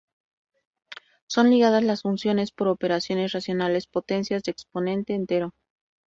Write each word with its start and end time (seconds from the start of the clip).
Son 1.29 1.51
ligadas 1.51 1.83
las 1.83 2.01
funciones 2.01 2.49
por 2.51 2.69
operaciones 2.69 3.33
racionales, 3.33 3.85
potencias 3.85 4.41
de 4.41 4.49
exponente 4.51 5.13
entero. 5.13 5.51